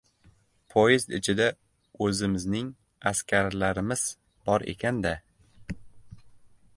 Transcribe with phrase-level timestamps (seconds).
[0.75, 1.45] Poyezd ichida
[2.05, 2.71] o‘zi- mizning
[3.11, 4.07] askarlarimiz
[4.49, 5.15] bor ekan-da!